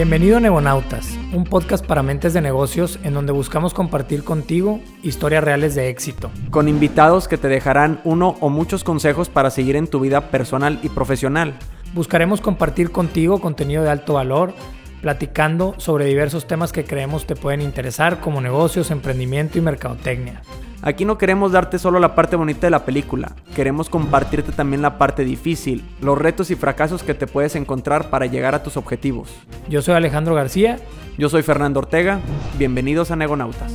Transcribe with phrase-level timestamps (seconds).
[0.00, 5.44] Bienvenido a Nebonautas, un podcast para mentes de negocios en donde buscamos compartir contigo historias
[5.44, 6.30] reales de éxito.
[6.48, 10.80] Con invitados que te dejarán uno o muchos consejos para seguir en tu vida personal
[10.82, 11.52] y profesional.
[11.92, 14.54] Buscaremos compartir contigo contenido de alto valor,
[15.02, 20.40] platicando sobre diversos temas que creemos te pueden interesar como negocios, emprendimiento y mercadotecnia.
[20.82, 24.96] Aquí no queremos darte solo la parte bonita de la película, queremos compartirte también la
[24.96, 29.30] parte difícil, los retos y fracasos que te puedes encontrar para llegar a tus objetivos.
[29.68, 30.78] Yo soy Alejandro García.
[31.18, 32.20] Yo soy Fernando Ortega.
[32.56, 33.74] Bienvenidos a Negonautas.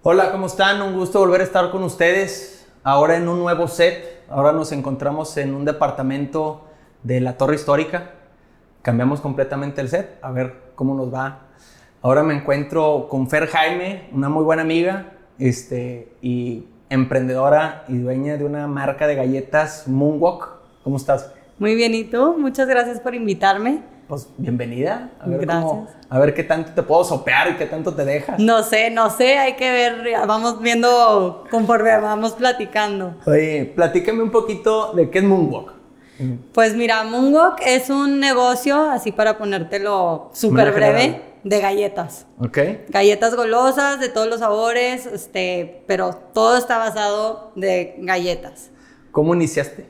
[0.00, 0.80] Hola, ¿cómo están?
[0.80, 2.66] Un gusto volver a estar con ustedes.
[2.84, 4.24] Ahora en un nuevo set.
[4.30, 6.64] Ahora nos encontramos en un departamento
[7.02, 8.12] de la Torre Histórica.
[8.80, 10.18] Cambiamos completamente el set.
[10.22, 11.45] A ver cómo nos va
[12.02, 18.36] Ahora me encuentro con Fer Jaime, una muy buena amiga este, y emprendedora y dueña
[18.36, 20.50] de una marca de galletas Moonwalk.
[20.84, 21.32] ¿Cómo estás?
[21.58, 22.36] Muy bien, ¿y tú?
[22.38, 23.80] Muchas gracias por invitarme.
[24.08, 25.10] Pues bienvenida.
[25.20, 25.96] A ver gracias.
[26.08, 28.38] a ver qué tanto te puedo sopear y qué tanto te dejas.
[28.38, 33.16] No sé, no sé, hay que ver, vamos viendo conforme vamos platicando.
[33.26, 35.72] Oye, platícame un poquito de qué es Moonwalk.
[36.52, 42.26] Pues mira, Moonwalk es un negocio, así para ponértelo súper breve de galletas.
[42.40, 42.58] Ok.
[42.88, 48.70] Galletas golosas de todos los sabores, este, pero todo está basado de galletas.
[49.12, 49.86] ¿Cómo iniciaste?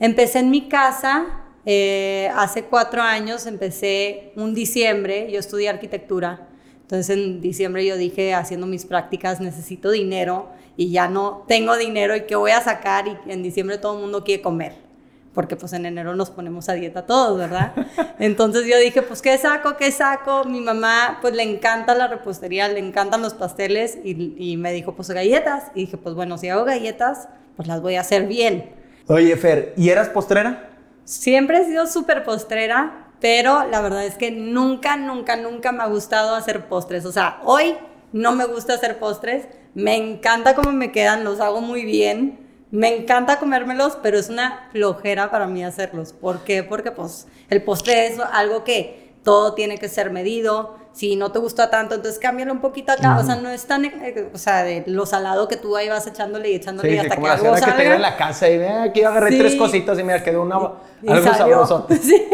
[0.00, 6.48] Empecé en mi casa eh, hace cuatro años, empecé un diciembre, yo estudié arquitectura,
[6.80, 12.16] entonces en diciembre yo dije, haciendo mis prácticas, necesito dinero y ya no tengo dinero
[12.16, 14.89] y qué voy a sacar y en diciembre todo el mundo quiere comer
[15.34, 17.72] porque pues en enero nos ponemos a dieta todos, ¿verdad?
[18.18, 19.76] Entonces yo dije, pues ¿qué saco?
[19.76, 20.44] ¿Qué saco?
[20.44, 25.10] Mi mamá pues le encanta la repostería, le encantan los pasteles y, me dijo, pues
[25.10, 25.70] galletas.
[25.74, 28.74] Y dije, pues bueno, si hago galletas, pues las voy a hacer bien.
[29.06, 30.70] Oye, Fer, ¿y eras postrera?
[31.04, 35.86] Siempre he sido súper postrera, pero la verdad es que nunca, nunca, nunca me ha
[35.86, 37.04] gustado hacer postres.
[37.04, 37.76] O sea, hoy
[38.12, 42.96] no me gusta hacer postres, me encanta cómo me quedan, los hago muy bien me
[42.96, 46.12] encanta comérmelos, pero es una flojera para mí hacerlos.
[46.12, 46.62] ¿Por qué?
[46.62, 50.78] Porque pues el postre es algo que todo tiene que ser medido.
[50.92, 53.18] Si no te gusta tanto, entonces cámbialo un poquito acá.
[53.18, 56.06] O sea, no es tan, eh, o sea, de lo salado que tú ahí vas
[56.06, 57.76] echándole y echándole sí, hasta como que algo salga.
[57.76, 60.56] que te en la casa y ve, aquí agarré tres cositas y mira, quedó una,
[60.56, 61.86] algo sabroso.
[62.00, 62.26] Sí.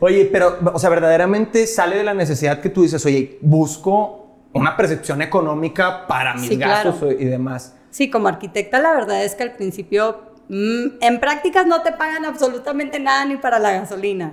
[0.00, 4.76] Oye, pero, o sea, verdaderamente sale de la necesidad que tú dices, oye, busco una
[4.76, 7.74] percepción económica para mis gastos y demás.
[7.94, 12.24] Sí, como arquitecta la verdad es que al principio mm, en prácticas no te pagan
[12.24, 14.32] absolutamente nada ni para la gasolina.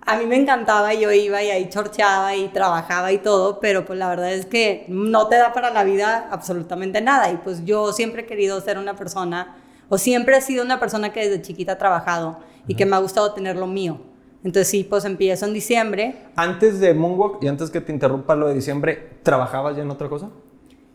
[0.00, 3.96] A mí me encantaba, yo iba y ahí chorcheaba y trabajaba y todo, pero pues
[3.96, 7.30] la verdad es que no te da para la vida absolutamente nada.
[7.30, 9.56] Y pues yo siempre he querido ser una persona,
[9.88, 12.98] o siempre he sido una persona que desde chiquita ha trabajado y que me ha
[12.98, 14.00] gustado tener lo mío.
[14.42, 16.16] Entonces sí, pues empiezo en diciembre.
[16.34, 20.08] Antes de Moonwalk y antes que te interrumpa lo de diciembre, ¿trabajabas ya en otra
[20.08, 20.30] cosa?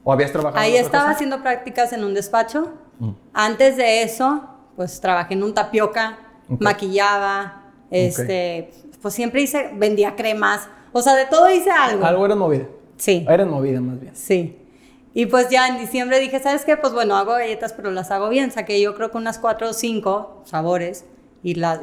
[0.06, 0.62] ¿O habías trabajado?
[0.62, 2.72] Ahí estaba haciendo prácticas en un despacho.
[3.00, 3.10] Mm.
[3.34, 6.20] Antes de eso, pues trabajé en un tapioca,
[6.60, 8.70] maquillaba, este,
[9.02, 12.06] pues siempre hice, vendía cremas, o sea, de todo hice algo.
[12.06, 12.66] Algo eres movida.
[12.98, 13.26] Sí.
[13.28, 14.16] Eres movida más bien.
[14.16, 14.62] Sí.
[15.16, 16.78] Y pues ya en diciembre dije, ¿sabes qué?
[16.78, 18.52] Pues bueno, hago galletas, pero las hago bien.
[18.52, 21.06] Saqué yo creo que unas cuatro o cinco sabores.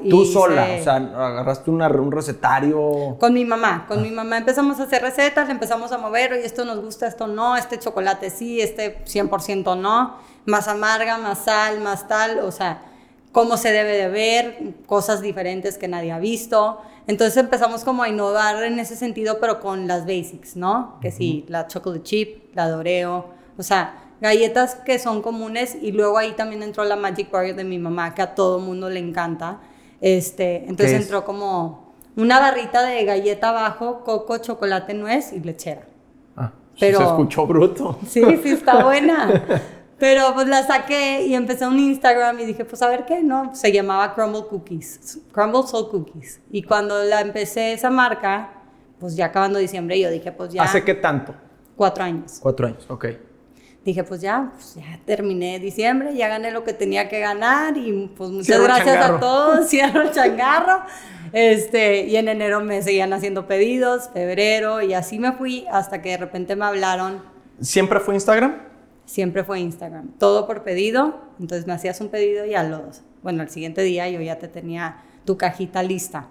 [0.08, 3.16] Tú sola, o sea, agarraste un recetario.
[3.20, 6.44] Con mi mamá, con mi mamá empezamos a hacer recetas, le empezamos a mover, oye,
[6.44, 11.80] esto nos gusta, esto no, este chocolate sí, este 100% no, más amarga, más sal,
[11.80, 12.82] más tal, o sea,
[13.30, 16.80] cómo se debe de ver, cosas diferentes que nadie ha visto.
[17.06, 20.98] Entonces empezamos como a innovar en ese sentido, pero con las basics, ¿no?
[21.00, 26.16] Que sí, la chocolate chip, la doreo, o sea, galletas que son comunes y luego
[26.16, 29.58] ahí también entró la Magic Bar de mi mamá que a todo mundo le encanta.
[30.00, 35.82] Este, entonces entró como una barrita de galleta abajo, coco, chocolate, nuez y lechera.
[36.36, 37.98] Ah, Pero, se escuchó bruto.
[38.08, 39.60] Sí, sí, está buena.
[39.98, 43.54] Pero pues la saqué y empecé un Instagram y dije, pues a ver qué, ¿no?
[43.56, 46.40] Se llamaba Crumble Cookies, Crumble Soul Cookies.
[46.50, 48.50] Y cuando la empecé esa marca,
[49.00, 50.62] pues ya acabando diciembre, yo dije, pues ya...
[50.62, 51.34] ¿Hace qué tanto?
[51.76, 52.38] Cuatro años.
[52.40, 53.06] Cuatro años, ok
[53.84, 58.10] dije, pues ya, pues ya terminé diciembre, ya gané lo que tenía que ganar y
[58.16, 60.82] pues muchas gracias a todos, cierro el changarro.
[61.32, 66.10] Este, y en enero me seguían haciendo pedidos, febrero, y así me fui hasta que
[66.10, 67.22] de repente me hablaron.
[67.60, 68.56] ¿Siempre fue Instagram?
[69.06, 73.42] Siempre fue Instagram, todo por pedido, entonces me hacías un pedido y a los, bueno,
[73.42, 76.28] al siguiente día yo ya te tenía tu cajita lista.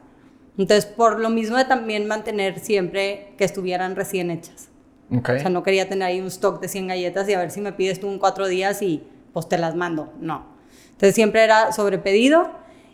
[0.58, 4.71] Entonces, por lo mismo de también mantener siempre que estuvieran recién hechas.
[5.12, 7.60] O sea, no quería tener ahí un stock de 100 galletas y a ver si
[7.62, 9.04] me pides tú en cuatro días y
[9.34, 10.14] pues te las mando.
[10.20, 10.46] No.
[10.92, 12.50] Entonces siempre era sobre pedido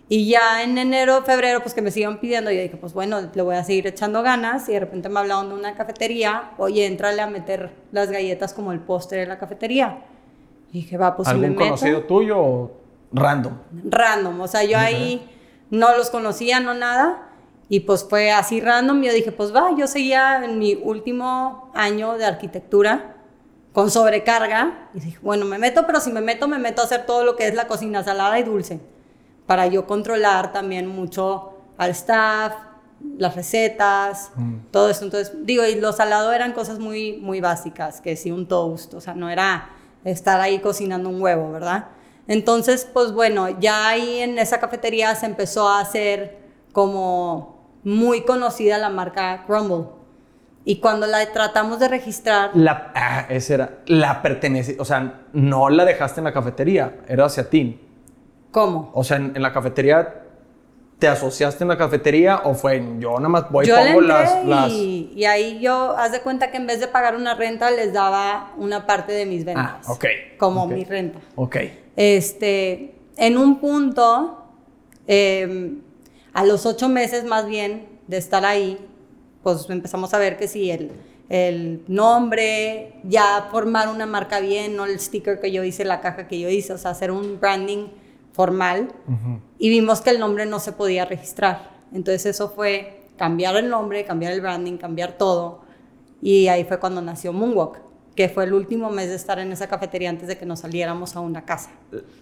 [0.09, 3.41] Y ya en enero, febrero, pues que me sigan pidiendo, yo dije, pues bueno, le
[3.41, 4.69] voy a seguir echando ganas.
[4.69, 8.71] Y de repente me hablaron de una cafetería, oye, entrale a meter las galletas como
[8.71, 10.05] el póster en la cafetería.
[10.71, 11.65] Y dije, va, pues si me ¿Algún meto.
[11.71, 12.71] conocido tuyo o
[13.11, 13.53] random?
[13.83, 15.29] Random, o sea, yo ahí
[15.69, 17.26] no los conocía, no nada.
[17.69, 19.01] Y pues fue así random.
[19.01, 23.15] Yo dije, pues va, yo seguía en mi último año de arquitectura
[23.73, 24.89] con sobrecarga.
[24.93, 27.35] Y dije, bueno, me meto, pero si me meto, me meto a hacer todo lo
[27.35, 28.79] que es la cocina salada y dulce.
[29.45, 32.53] Para yo controlar también mucho al staff,
[33.17, 34.31] las recetas,
[34.71, 35.03] todo eso.
[35.03, 39.01] Entonces, digo, y lo salado eran cosas muy, muy básicas, que sí, un toast, o
[39.01, 39.69] sea, no era
[40.03, 41.89] estar ahí cocinando un huevo, ¿verdad?
[42.27, 46.39] Entonces, pues bueno, ya ahí en esa cafetería se empezó a hacer
[46.73, 49.85] como muy conocida la marca Crumble.
[50.65, 53.69] Y cuando la tratamos de registrar, La, ah, esa era.
[53.85, 54.75] La pertenece.
[54.79, 57.79] O sea, no la dejaste en la cafetería, era hacia ti.
[58.51, 58.91] ¿cómo?
[58.93, 60.23] O sea, en, en la cafetería,
[60.99, 64.43] ¿te asociaste en la cafetería o fue en, yo nada más voy yo pongo las,
[64.45, 64.71] las.
[64.71, 67.93] y, y ahí yo, haz de cuenta que en vez de pagar una renta, les
[67.93, 69.87] daba una parte de mis ventas.
[69.87, 70.05] Ah, ok,
[70.37, 71.19] Como mi renta.
[71.35, 71.57] Ok.
[71.95, 74.43] Este, en un punto,
[75.07, 75.75] eh,
[76.37, 78.77] a los ocho meses más bien de estar ahí,
[79.41, 80.91] pues empezamos a ver que sí, el,
[81.29, 86.27] el nombre, ya formar una marca bien, no el sticker que yo hice, la caja
[86.27, 87.87] que yo hice, o sea, hacer un branding
[88.33, 88.89] formal.
[89.57, 91.71] Y vimos que el nombre no se podía registrar.
[91.91, 95.61] Entonces eso fue cambiar el nombre, cambiar el branding, cambiar todo.
[96.21, 97.79] Y ahí fue cuando nació Moonwalk,
[98.17, 101.15] que fue el último mes de estar en esa cafetería antes de que nos saliéramos
[101.15, 101.69] a una casa.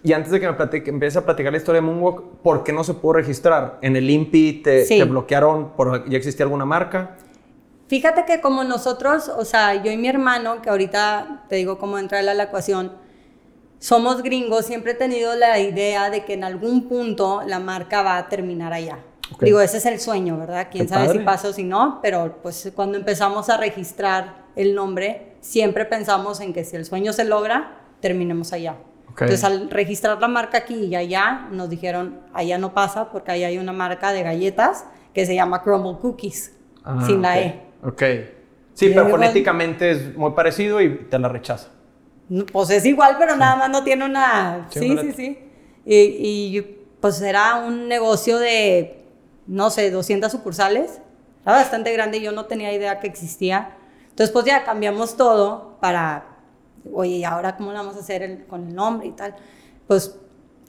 [0.02, 2.84] Y antes de que me platique, a platicar la historia de Moonwalk, ¿por qué no
[2.84, 3.78] se pudo registrar?
[3.80, 4.98] ¿En el INPI te, Sí.
[4.98, 7.16] te bloquearon por ya existía alguna marca?
[7.88, 11.98] Fíjate que como nosotros, o sea, yo y mi hermano, que ahorita te digo cómo
[11.98, 12.92] entra a la ecuación,
[13.78, 18.18] somos gringos, siempre he tenido la idea de que en algún punto la marca va
[18.18, 18.98] a terminar allá.
[19.32, 19.42] Ok.
[19.44, 20.68] Digo, ese es el sueño, ¿verdad?
[20.70, 24.74] Quién Qué sabe si pasa o si no, pero pues cuando empezamos a registrar el
[24.74, 28.76] nombre, siempre pensamos en que si el sueño se logra, terminemos allá.
[29.10, 29.22] Ok.
[29.22, 33.46] Entonces, al registrar la marca aquí y allá, nos dijeron, allá no pasa porque allá
[33.46, 34.84] hay una marca de galletas
[35.14, 36.52] que se llama Crumble Cookies,
[36.84, 37.40] Ah, sin la.
[37.40, 37.60] E.
[37.82, 38.02] Ok.
[38.74, 41.68] Sí, Y pero fonéticamente es muy parecido y te la rechaza.
[42.52, 44.66] Pues es igual, pero nada más no tiene una...
[44.70, 45.38] Sí, Sí, sí, sí.
[45.84, 45.96] Y,
[46.58, 46.62] y,
[47.00, 49.04] pues era un negocio de,
[49.46, 51.00] no sé, 200 sucursales.
[51.44, 53.76] Era bastante grande y yo no tenía idea que existía.
[54.16, 56.24] Entonces, pues ya cambiamos todo para,
[56.90, 59.36] oye, ¿y ahora cómo lo vamos a hacer el- con el nombre y tal?
[59.86, 60.18] Pues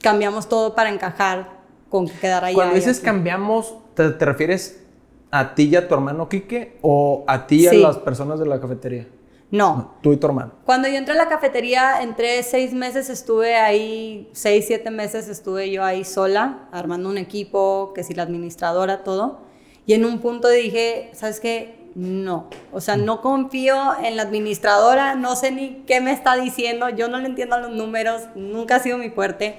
[0.02, 1.48] cambiamos todo para encajar
[1.88, 2.54] con que quedara allá.
[2.56, 4.84] Cuando dices cambiamos, ¿te, te refieres
[5.30, 8.44] a ti y a tu hermano Quique o a ti y a las personas de
[8.44, 9.08] la cafetería?
[9.50, 10.52] No, Tú y tu hermano.
[10.66, 15.70] Cuando yo entré a la cafetería, entré seis meses, estuve ahí, seis, siete meses estuve
[15.70, 19.38] yo ahí sola, armando un equipo, que si la administradora, todo.
[19.86, 21.77] Y en un punto dije, ¿sabes qué?
[21.94, 22.48] No.
[22.72, 27.08] O sea, no confío en la administradora, no sé ni qué me está diciendo, yo
[27.08, 29.58] no le entiendo a los números, nunca ha sido mi fuerte.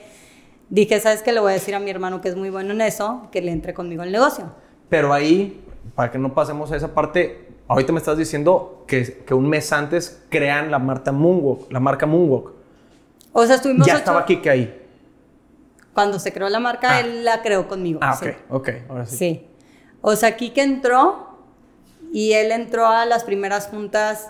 [0.69, 1.31] Dije, ¿sabes qué?
[1.33, 3.51] Le voy a decir a mi hermano que es muy bueno en eso, que le
[3.51, 4.45] entre conmigo el negocio.
[4.87, 5.61] Pero ahí,
[5.95, 9.73] para que no pasemos a esa parte, ahorita me estás diciendo que, que un mes
[9.73, 12.51] antes crean la marca Moonwalk, la marca Moonwalk.
[13.33, 14.75] O sea, estuvimos Ya ocho- estaba Quique ahí.
[15.93, 16.99] Cuando se creó la marca, Ah.
[17.01, 17.99] él la creó conmigo.
[18.01, 18.27] Ah, sí.
[18.27, 19.17] ok, ok, ahora sí.
[19.17, 19.47] Sí.
[20.01, 21.28] O sea, Kike entró
[22.11, 24.29] y él entró a las primeras juntas.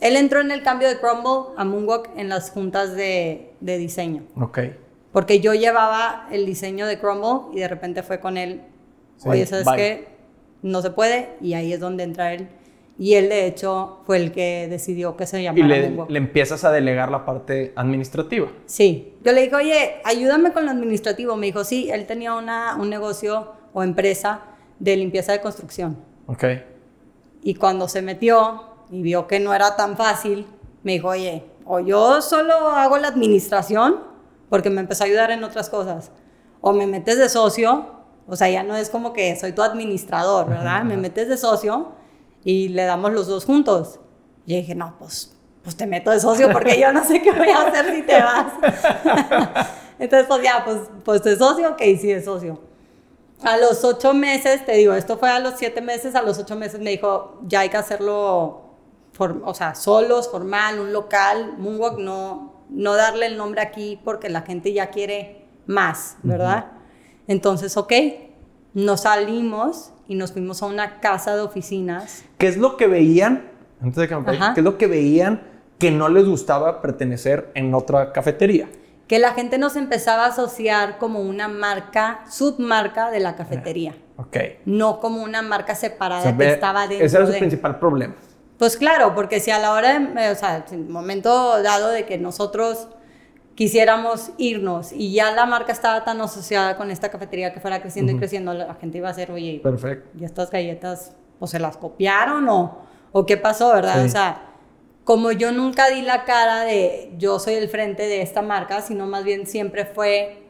[0.00, 4.22] Él entró en el cambio de Crumble a Moonwalk en las juntas de, de diseño.
[4.40, 4.60] Ok.
[5.12, 8.62] Porque yo llevaba el diseño de Crumble y de repente fue con él.
[9.16, 10.08] Sí, Oye, ¿sabes qué?
[10.62, 11.30] No se puede.
[11.40, 12.48] Y ahí es donde entra él.
[13.00, 16.10] Y él, de hecho, fue el que decidió que se Y llamara le, Moonwalk.
[16.10, 18.48] le empiezas a delegar la parte administrativa.
[18.66, 21.36] Sí, yo le dije, oye, ayúdame con lo administrativo.
[21.36, 24.42] Me dijo, sí, él tenía una, un negocio o empresa
[24.78, 25.96] de limpieza de construcción.
[26.26, 26.44] Ok.
[27.48, 30.46] Y cuando se metió y vio que no era tan fácil,
[30.82, 34.00] me dijo, oye, o yo solo hago la administración,
[34.50, 36.10] porque me empezó a ayudar en otras cosas,
[36.60, 37.86] o me metes de socio,
[38.26, 40.82] o sea, ya no es como que soy tu administrador, ¿verdad?
[40.82, 41.92] Me metes de socio
[42.44, 43.98] y le damos los dos juntos.
[44.44, 47.48] Y dije, no, pues, pues te meto de socio porque yo no sé qué voy
[47.48, 48.52] a hacer si te vas.
[49.98, 52.60] Entonces, pues ya, pues, pues de socio, ok, sí, de socio.
[53.42, 56.56] A los ocho meses, te digo, esto fue a los siete meses, a los ocho
[56.56, 58.62] meses me dijo, ya hay que hacerlo,
[59.12, 64.28] for- o sea, solos, formal, un local, Moonwalk, no, no darle el nombre aquí porque
[64.28, 66.72] la gente ya quiere más, ¿verdad?
[67.28, 67.92] Entonces, ok,
[68.74, 72.24] nos salimos y nos fuimos a una casa de oficinas.
[72.38, 75.42] ¿Qué es lo que veían, antes de que me qué es lo que veían
[75.78, 78.68] que no les gustaba pertenecer en otra cafetería?
[79.08, 83.96] Que la gente nos empezaba a asociar como una marca, submarca de la cafetería.
[84.16, 84.36] Ok.
[84.66, 87.38] No como una marca separada O sea, que estaba dentro ese era su de...
[87.38, 88.14] principal problema.
[88.58, 91.88] Pues claro, porque si a la hora, de, eh, o sea, en el momento dado
[91.88, 92.88] de que nosotros
[93.54, 98.12] quisiéramos irnos y ya la marca estaba tan asociada con esta cafetería que fuera creciendo
[98.12, 100.10] y creciendo, la gente iba a ser, oye, Perfecto.
[100.18, 104.00] ¿y estas galletas o se las copiaron o, o qué pasó, verdad?
[104.02, 104.06] Sí.
[104.06, 104.47] O sea,
[105.08, 109.06] como yo nunca di la cara de yo soy el frente de esta marca, sino
[109.06, 110.42] más bien siempre fue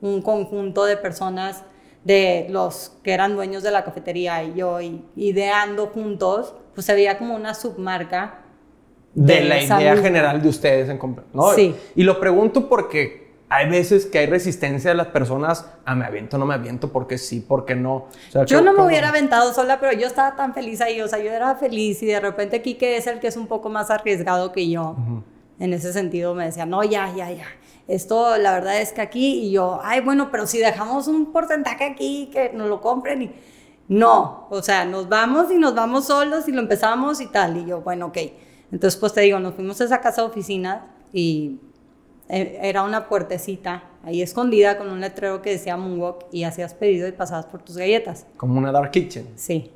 [0.00, 1.62] un conjunto de personas
[2.02, 6.94] de los que eran dueños de la cafetería y yo y, ideando juntos, pues se
[6.94, 8.40] veía como una submarca
[9.14, 10.02] de la idea misma.
[10.02, 11.28] general de ustedes en comprar.
[11.32, 11.52] ¿no?
[11.52, 11.76] Sí.
[11.94, 16.38] Y lo pregunto porque hay veces que hay resistencia de las personas a me aviento,
[16.38, 17.94] no me aviento, porque sí, porque no.
[17.96, 18.88] O sea, Yo ¿cómo- no me cómo?
[18.88, 22.06] hubiera aventado sola, pero yo estaba tan feliz ahí, o sea, yo era feliz y
[22.06, 24.96] de repente Kike es el que es un poco más arriesgado que yo.
[25.58, 27.44] En ese sentido me decía, no, ya, ya, ya.
[27.88, 31.84] Esto, la verdad es que aquí, y yo, ay, bueno, pero si dejamos un porcentaje
[31.84, 33.32] aquí, que nos lo compren y...
[33.88, 37.56] No, o sea, nos vamos y nos vamos solos y lo empezamos y tal.
[37.56, 38.18] Y yo, bueno, ok.
[38.70, 41.58] Entonces, pues te digo, nos fuimos a esa casa de oficina y
[42.30, 47.12] era una puertecita ahí escondida con un letrero que decía Moonwalk y hacías pedido y
[47.12, 48.26] pasabas por tus galletas.
[48.36, 49.28] Como una dark kitchen.
[49.36, 49.72] Sí.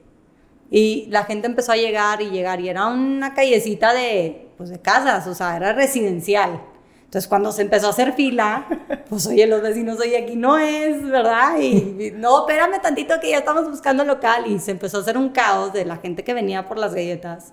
[0.70, 4.80] Y la gente empezó a llegar y llegar y era una callecita de, pues, de
[4.80, 6.60] casas, o sea, era residencial.
[7.04, 8.66] Entonces cuando se empezó a hacer fila,
[9.08, 11.58] pues oye, los vecinos, oye, aquí no es, ¿verdad?
[11.60, 15.16] Y, y, no, espérame tantito que ya estamos buscando local y se empezó a hacer
[15.16, 17.52] un caos de la gente que venía por las galletas.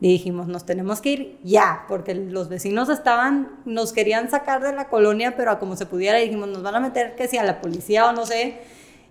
[0.00, 4.72] Y dijimos, nos tenemos que ir ya, porque los vecinos estaban, nos querían sacar de
[4.72, 7.44] la colonia, pero a como se pudiera, dijimos, nos van a meter que si a
[7.44, 8.58] la policía o no sé,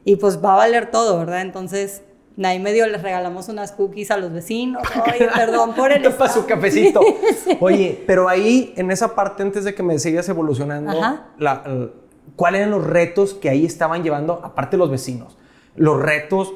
[0.06, 1.42] y pues va a valer todo, ¿verdad?
[1.42, 2.04] Entonces,
[2.44, 6.02] ahí medio les regalamos unas cookies a los vecinos, oye, perdón por el...
[6.04, 6.48] Para su estado".
[6.48, 7.02] cafecito.
[7.44, 7.58] Sí.
[7.62, 11.28] Oye, pero ahí, en esa parte, antes de que me sigas evolucionando, Ajá.
[11.40, 11.92] la- el-
[12.36, 15.38] ¿cuáles eran los retos que ahí estaban llevando, aparte los vecinos?
[15.76, 16.54] Los retos,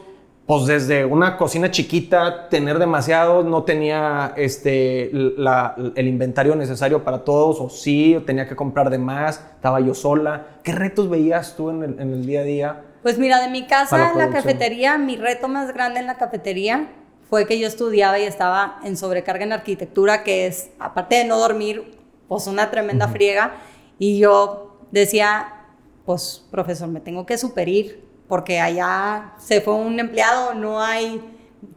[0.48, 7.26] pues desde una cocina chiquita, tener demasiado, no tenía este, la- el inventario necesario para
[7.26, 10.48] todos, o sí, o tenía que comprar de más, estaba yo sola.
[10.64, 12.82] ¿Qué retos veías tú en el, en el día a día?
[13.04, 16.16] Pues mira, de mi casa la en la cafetería, mi reto más grande en la
[16.18, 16.88] cafetería
[17.30, 21.38] fue que yo estudiaba y estaba en sobrecarga en arquitectura, que es, aparte de no
[21.40, 21.98] dormir,
[22.30, 23.56] pues una tremenda friega.
[24.00, 25.66] Y yo decía,
[26.06, 31.22] pues profesor, me tengo que superir, porque allá se fue un empleado, no hay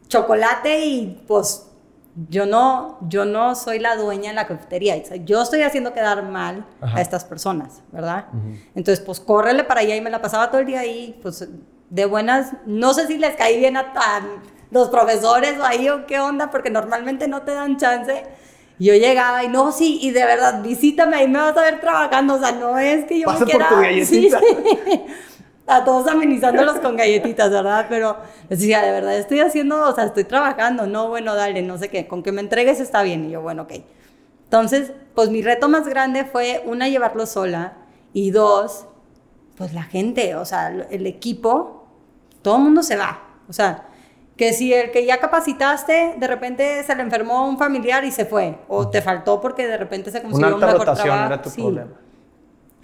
[0.08, 1.66] chocolate y pues
[2.28, 4.96] yo no, yo no soy la dueña de la cafetería.
[5.24, 6.98] Yo estoy haciendo quedar mal Ajá.
[6.98, 8.26] a estas personas, ¿verdad?
[8.74, 11.48] Entonces, pues córrele para allá y me la pasaba todo el día ahí, pues
[11.88, 14.24] de buenas, no sé si les caí bien a tan
[14.70, 18.24] los profesores o ahí o qué onda, porque normalmente no te dan chance.
[18.78, 22.34] Yo llegaba y no, sí, y de verdad, visítame, ahí me vas a ver trabajando,
[22.34, 23.68] o sea, no es que yo Pasa me por quiera...
[23.68, 23.74] tu
[24.06, 24.40] sí, galletita.
[24.40, 25.06] sí.
[25.70, 27.86] A todos amenizándolos con galletitas, ¿verdad?
[27.88, 28.16] Pero
[28.48, 31.88] les decía, de verdad, estoy haciendo, o sea, estoy trabajando, no, bueno, dale, no sé
[31.88, 33.26] qué, con que me entregues está bien.
[33.26, 33.74] Y yo, bueno, ok.
[34.44, 37.74] Entonces, pues mi reto más grande fue, una, llevarlo sola,
[38.12, 38.86] y dos,
[39.56, 41.86] pues la gente, o sea, el equipo,
[42.42, 43.20] todo el mundo se va.
[43.48, 43.84] O sea,
[44.36, 48.24] que si el que ya capacitaste, de repente se le enfermó un familiar y se
[48.24, 51.26] fue, o te faltó porque de repente se Una consiguió un alta mejor rotación trabajo.
[51.34, 51.60] era tu Sí.
[51.62, 51.90] problema.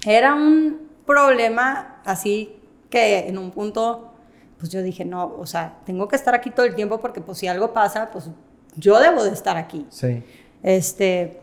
[0.04, 2.60] Era un problema así
[2.96, 4.10] que en un punto,
[4.58, 7.36] pues yo dije, no, o sea, tengo que estar aquí todo el tiempo porque pues
[7.38, 8.30] si algo pasa, pues
[8.76, 9.86] yo debo de estar aquí.
[9.90, 10.22] Sí.
[10.62, 11.40] Este,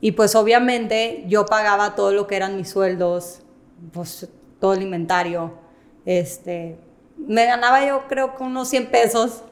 [0.00, 3.42] y pues obviamente yo pagaba todo lo que eran mis sueldos,
[3.92, 4.28] pues
[4.60, 5.52] todo el inventario.
[6.06, 6.78] Este,
[7.18, 9.42] me ganaba yo creo que unos 100 pesos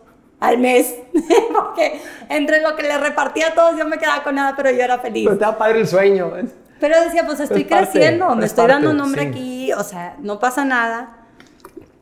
[0.41, 0.97] al mes,
[1.55, 4.83] porque entre lo que le repartía a todos yo me quedaba con nada, pero yo
[4.83, 5.25] era feliz.
[5.25, 6.33] Pero estaba padre el sueño.
[6.81, 9.29] Pero decía, pues estoy Es parte, creciendo, me es estoy dando un parte, nombre sí.
[9.29, 11.22] aquí, o sea, no pasa nada.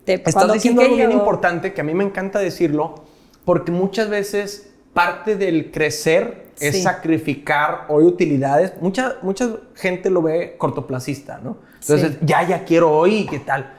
[0.04, 3.04] Te- Estás diciendo algo bien importante que a mí me encanta decirlo,
[3.45, 8.73] porque muchas veces parte del crecer es sacrificar hoy utilidades.
[8.80, 11.57] Mucha, mucha gente lo ve cortoplacista, ¿no?
[11.80, 12.19] Entonces, Sí.
[12.23, 13.73] ya, ya quiero hoy, ¿qué tal?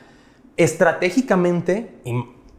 [0.57, 2.13] Estratégicamente, y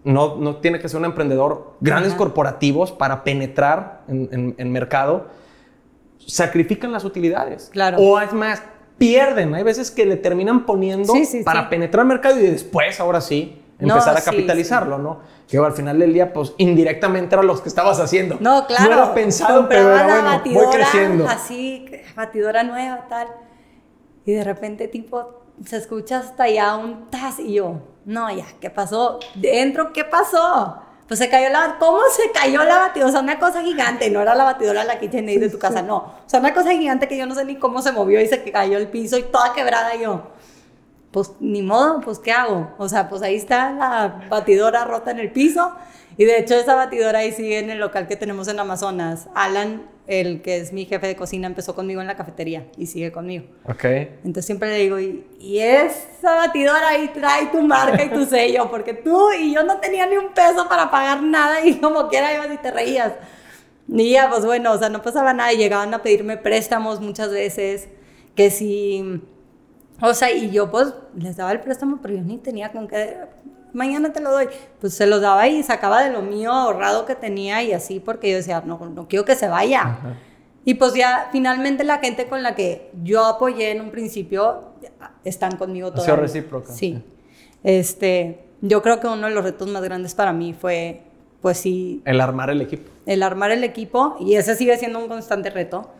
[0.05, 2.19] no, no tiene que ser un emprendedor, grandes Ajá.
[2.19, 5.27] corporativos para penetrar en, en- en mercado,
[6.25, 7.69] sacrifican las utilidades.
[7.73, 7.99] Claro.
[7.99, 8.63] O es más,
[9.03, 9.55] pierden.
[9.55, 11.67] Hay veces que le terminan poniendo Sí, sí, para sí.
[11.71, 15.21] penetrar el mercado y después, ahora sí, No, empezar a sí, capitalizarlo, ¿no?
[15.49, 18.39] Que al final del día, pues indirectamente eran los que estabas haciendo.
[18.41, 18.85] No, claro.
[18.85, 21.29] No era pensado, pero era bueno, voy batidora creciendo.
[21.29, 23.29] Así, batidora nueva, tal.
[24.25, 28.71] Y de repente, tipo, se escucha hasta allá un tas y yo, no, ya, ¿qué
[28.71, 29.19] pasó?
[29.35, 30.82] Dentro, ¿qué pasó?
[31.09, 33.09] Pues se cayó la, ¿cómo se cayó la batidora?
[33.09, 35.97] O sea, una cosa gigante, no era la batidora la KitchenAid de tu casa, no.
[35.97, 38.43] O sea, una cosa gigante que yo no sé ni cómo se movió y se
[38.51, 40.23] cayó el piso y toda quebrada yo.
[41.11, 42.73] Pues ni modo, pues ¿qué hago?
[42.79, 45.73] O sea, pues ahí está la batidora rota en el piso
[46.17, 49.29] y de hecho esa batidora ahí sigue en el local que tenemos en Amazonas.
[49.35, 53.13] Alan el que es mi jefe de cocina, empezó conmigo en la cafetería y sigue
[53.13, 53.47] conmigo.
[53.65, 53.85] Ok.
[53.85, 55.25] Entonces siempre le digo, y,
[55.59, 60.07] esa batidora ahí trae tu marca y tu sello, porque tú y yo no tenía
[60.07, 63.13] ni un peso para pagar nada y como quiera ibas y te reías.
[63.89, 67.31] Y ya, pues bueno, o sea, no pasaba nada y llegaban a pedirme préstamos muchas
[67.31, 67.89] veces,
[68.35, 69.23] que si...
[70.01, 73.19] O sea, y yo pues les daba el préstamo, pero yo ni tenía con qué
[73.73, 74.49] mañana te lo doy.
[74.81, 78.31] Pues se los daba y sacaba de lo mío ahorrado que tenía y así, porque
[78.31, 80.17] yo decía, no, no quiero que se vaya.
[80.65, 84.73] Y pues ya finalmente la gente con la que yo apoyé en un principio
[85.25, 86.15] están conmigo todavía.
[86.15, 86.73] Ha recíproca.
[86.73, 87.03] Sí.
[87.65, 91.03] Este, yo creo que uno de los retos más grandes para mí fue,
[91.41, 92.03] pues sí.
[92.05, 92.91] El armar el equipo.
[93.07, 95.91] El armar el equipo y ese sigue siendo un constante reto.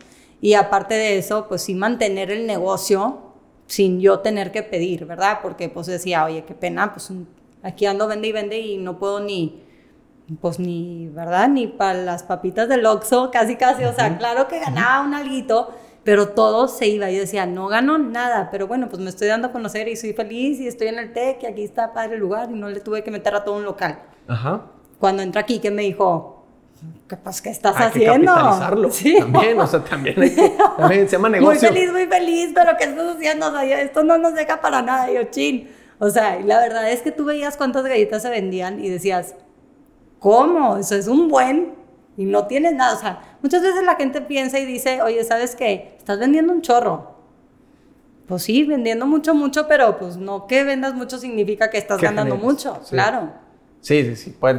[0.41, 3.33] Y aparte de eso, pues sí mantener el negocio
[3.67, 5.39] sin yo tener que pedir, ¿verdad?
[5.43, 7.11] Porque pues decía, oye, qué pena, pues
[7.63, 9.63] Aquí ando vende y vende y no puedo ni,
[10.41, 11.49] pues ni, ¿verdad?
[11.49, 15.71] Ni para las papitas del Oxxo, casi casi, o sea, claro que ganaba un alguito,
[16.05, 17.11] pero todo se iba.
[17.11, 20.13] Yo decía, no gano nada, pero bueno, pues me estoy dando a conocer y soy
[20.13, 22.81] feliz y estoy en el TEC y aquí está padre el lugar y no le
[22.81, 23.99] tuve que meter a todo un local.
[24.27, 24.63] Ajá.
[24.99, 26.45] Cuando entra aquí, que me dijo,
[27.09, 28.33] ¿qué, pues, ¿qué estás hay haciendo?
[28.33, 28.91] Que capitalizarlo.
[28.93, 29.17] Sí.
[29.19, 30.17] También, o sea, también,
[30.77, 31.71] también se llama negocio.
[31.71, 33.49] Muy feliz, muy feliz, pero ¿qué estás haciendo?
[33.49, 35.13] O sea, esto no nos deja para nada.
[35.13, 35.69] yo, chin.
[36.05, 39.37] O sea, la verdad es que tú veías cuántas galletas se vendían y decías,
[40.19, 40.77] ¿cómo?
[40.77, 41.75] Eso es un buen
[42.17, 42.97] y no tienes nada.
[42.97, 45.95] O sea, muchas veces la gente piensa y dice, oye, ¿sabes qué?
[45.97, 47.15] Estás vendiendo un chorro.
[48.27, 52.35] Pues sí, vendiendo mucho, mucho, pero pues no que vendas mucho significa que estás ganando
[52.35, 53.35] mucho, claro.
[53.81, 54.37] Sí, sí, sí.
[54.41, 54.57] Pues,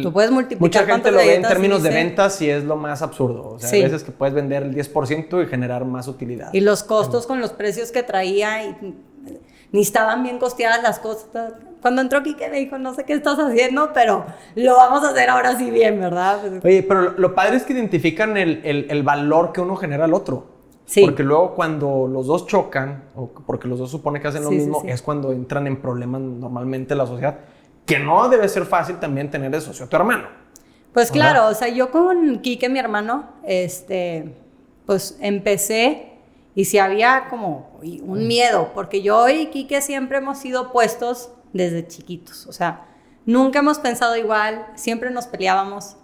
[0.00, 3.02] Tú puedes multiplicar Mucha gente lo ve en términos de ventas y es lo más
[3.02, 3.54] absurdo.
[3.54, 6.54] O sea, a veces que puedes vender el 10% y generar más utilidad.
[6.54, 8.94] Y los costos con los precios que traía y
[9.74, 11.26] ni estaban bien costeadas las cosas.
[11.82, 15.28] Cuando entró Kike me dijo, no sé qué estás haciendo, pero lo vamos a hacer
[15.28, 16.38] ahora sí bien, ¿verdad?
[16.42, 20.14] Pues, Oye, pero lo, padre es que identifican el, el, valor que uno genera al
[20.14, 20.46] otro.
[20.86, 21.02] Sí.
[21.04, 24.84] Porque luego cuando los dos chocan, o porque los dos supone que hacen lo mismo,
[24.86, 27.40] es cuando entran en problemas normalmente la sociedad.
[27.84, 30.28] Que no debe ser fácil también tener de socio a tu hermano.
[30.92, 34.36] Pues claro, o sea, yo con Kike, mi hermano, este,
[34.86, 36.13] pues empecé
[36.54, 41.86] y si había como un miedo, porque yo y Quique siempre hemos sido puestos desde
[41.86, 42.86] chiquitos, o sea,
[43.26, 45.96] nunca hemos pensado igual, siempre nos peleábamos,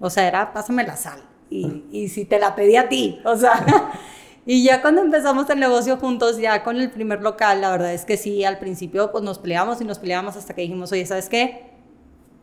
[0.00, 3.36] o sea, era pásame la sal, y, y si te la pedí a ti, o
[3.36, 3.64] sea,
[4.46, 8.04] y ya cuando empezamos el negocio juntos, ya con el primer local, la verdad es
[8.04, 11.28] que sí, al principio pues nos peleábamos y nos peleábamos hasta que dijimos, oye, ¿sabes
[11.28, 11.72] qué?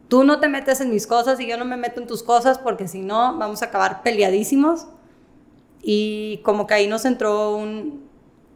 [0.07, 2.57] Tú no te metes en mis cosas y yo no me meto en tus cosas
[2.57, 4.87] porque si no vamos a acabar peleadísimos
[5.81, 8.09] y como que ahí nos entró un,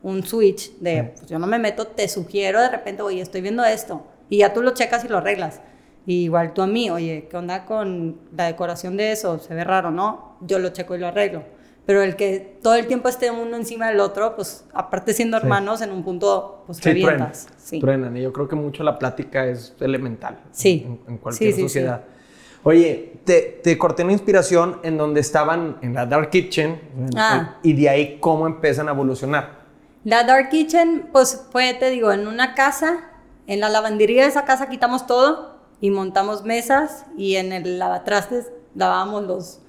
[0.04, 3.64] un switch de, pues yo no me meto, te sugiero de repente, oye, estoy viendo
[3.66, 4.06] esto.
[4.30, 5.62] Y ya tú lo checas y lo arreglas.
[6.06, 9.40] igual tú a mí, oye, ¿qué onda con la decoración de eso?
[9.40, 10.38] Se ve raro, ¿no?
[10.42, 11.44] Yo lo checo y lo arreglo.
[11.86, 15.82] Pero el que todo el tiempo esté uno encima del otro, pues aparte siendo hermanos,
[15.82, 17.48] en un punto, pues sí, revientas.
[17.58, 18.18] Sí, truenan.
[18.18, 20.40] Y yo creo que mucho la plática es elemental.
[20.52, 20.88] Sí.
[21.08, 22.04] En, cualquier sociedad.
[22.68, 26.82] Oye, te, te, corté una inspiración en donde estaban en la Dark Kitchen
[27.16, 27.58] ah.
[27.62, 29.60] y de ahí cómo empiezan a evolucionar.
[30.04, 33.12] La Dark Kitchen, pues fue, te digo, en una casa,
[33.46, 38.52] en la lavandería de esa casa quitamos todo y montamos mesas y en el lavatrastes
[38.74, 39.60] lavábamos los,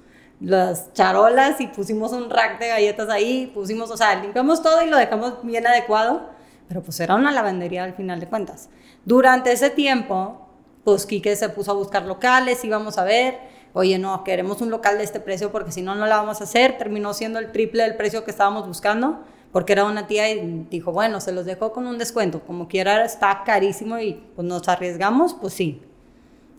[0.41, 4.89] las charolas y pusimos un rack de galletas ahí, pusimos, o sea, limpiamos todo y
[4.89, 6.31] lo dejamos bien adecuado,
[6.67, 8.69] pero pues era una lavandería al final de cuentas.
[9.05, 10.46] Durante ese tiempo
[10.87, 13.39] pues Quique se puso a buscar locales, íbamos a ver,
[13.73, 16.45] oye, no, queremos un local de este precio porque si no, no la vamos a
[16.45, 16.77] hacer.
[16.77, 19.19] Terminó siendo el triple del precio que estábamos buscando,
[19.51, 23.03] porque era una tía y dijo, bueno, se los dejó con un descuento, como quiera
[23.03, 25.81] está carísimo y pues nos arriesgamos, pues sí.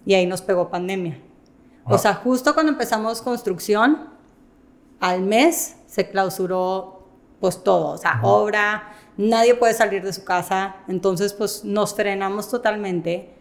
[0.05, 1.19] Y ahí nos pegó pandemia.
[1.87, 4.11] O sea, justo cuando empezamos construcción,
[5.01, 7.09] al mes se clausuró
[7.41, 12.51] pues todo, o sea, obra, nadie puede salir de su casa, entonces pues nos frenamos
[12.51, 13.38] totalmente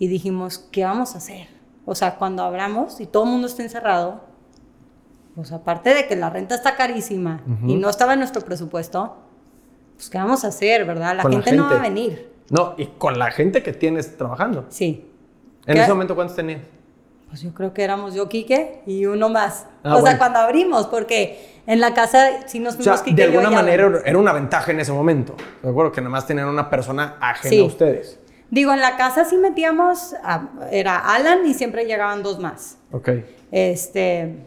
[0.00, 1.46] y dijimos, ¿qué vamos a hacer?
[1.84, 4.22] O sea, cuando abramos y todo el mundo está encerrado,
[5.36, 9.18] pues aparte de que la renta está carísima y no estaba en nuestro presupuesto,
[9.96, 11.16] pues ¿qué vamos a hacer, verdad?
[11.16, 12.32] La, gente, no va a venir.
[12.48, 14.64] No, y con la gente que tienes trabajando.
[14.70, 15.06] Sí.
[15.66, 16.62] ¿En ese momento cuántos tenías?
[17.28, 19.66] Pues yo creo que éramos yo, Quique, y uno más.
[19.84, 23.24] Ah, o sea, cuando abrimos, porque en la casa sí nos fuimos o sea, De
[23.24, 25.36] alguna manera era una ventaja en ese momento.
[25.62, 28.19] Me acuerdo que nada más tenían una persona ajena a ustedes.
[28.50, 30.14] Digo, en la casa sí metíamos,
[30.72, 32.78] era Alan y siempre llegaban dos más.
[32.90, 33.10] Ok.
[33.52, 34.44] Este,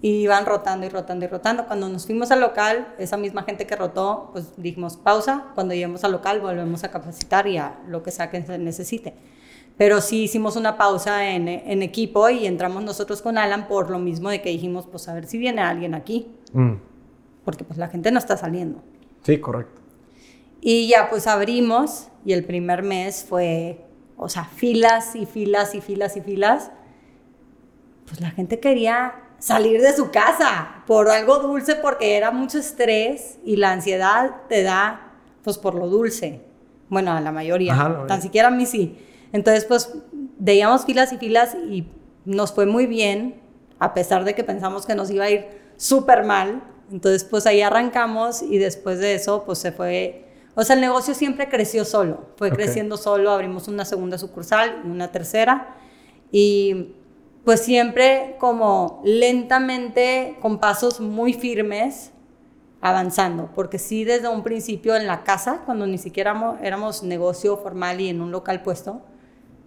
[0.00, 1.66] y iban rotando y rotando y rotando.
[1.66, 5.44] Cuando nos fuimos al local, esa misma gente que rotó, pues dijimos pausa.
[5.54, 9.14] Cuando lleguemos al local, volvemos a capacitar y a lo que sea que se necesite.
[9.76, 13.98] Pero sí hicimos una pausa en, en equipo y entramos nosotros con Alan por lo
[13.98, 16.34] mismo de que dijimos, pues a ver si viene alguien aquí.
[16.54, 16.72] Mm.
[17.44, 18.82] Porque pues la gente no está saliendo.
[19.22, 19.81] Sí, correcto.
[20.64, 23.84] Y ya pues abrimos y el primer mes fue,
[24.16, 26.70] o sea, filas y filas y filas y filas.
[28.06, 33.40] Pues la gente quería salir de su casa por algo dulce porque era mucho estrés
[33.44, 36.40] y la ansiedad te da pues por lo dulce.
[36.88, 38.96] Bueno, a la mayoría, tan siquiera a mí sí.
[39.32, 39.92] Entonces pues
[40.38, 41.88] veíamos filas y filas y
[42.24, 43.40] nos fue muy bien,
[43.80, 45.46] a pesar de que pensamos que nos iba a ir
[45.76, 46.62] súper mal.
[46.92, 51.14] Entonces pues ahí arrancamos y después de eso pues se fue o sea, el negocio
[51.14, 55.76] siempre creció solo, fue creciendo solo, abrimos una segunda sucursal, una tercera,
[56.30, 56.94] y
[57.44, 62.12] pues siempre como lentamente, con pasos muy firmes,
[62.82, 68.00] avanzando, porque sí desde un principio en la casa, cuando ni siquiera éramos negocio formal
[68.00, 69.02] y en un local puesto,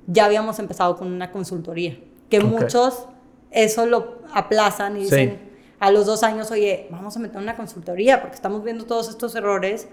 [0.05, 1.97] ya habíamos empezado con una consultoría,
[2.29, 3.07] que muchos
[3.51, 5.39] eso lo aplazan y dicen
[5.79, 9.33] a los dos años, oye, vamos a meter una consultoría porque estamos viendo todos estos
[9.35, 9.87] errores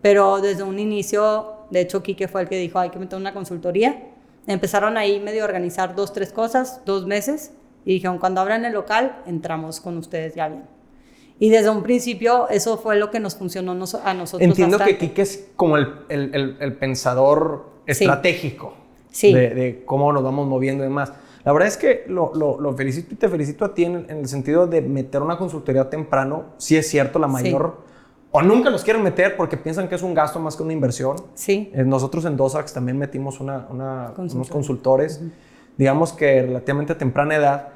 [0.00, 3.34] pero desde un inicio, de hecho, Quique fue el que dijo, hay que meter una
[3.34, 4.08] consultoría.
[4.46, 7.52] Empezaron ahí medio a organizar dos, tres cosas, dos meses,
[7.84, 10.64] y dijeron, cuando abran el local, entramos con ustedes ya bien.
[11.40, 14.40] Y desde un principio eso fue lo que nos funcionó a nosotros.
[14.40, 18.74] Entiendo que Quique es como el, el, el, pensador estratégico
[19.10, 19.32] sí.
[19.32, 21.12] De, de, cómo nos vamos moviendo y demás.
[21.44, 24.18] La verdad es que lo, lo, lo felicito y te felicito a ti en, en,
[24.18, 26.46] el sentido de meter una consultoría temprano.
[26.58, 27.87] Sí es cierto, la mayor
[28.30, 31.16] o nunca los quieren meter porque piensan que es un gasto más que una inversión.
[31.34, 31.70] Sí.
[31.74, 35.22] Eh, nosotros en Dosax también metimos una, unos consultores,
[35.76, 37.68] digamos que relativamente a temprana edad,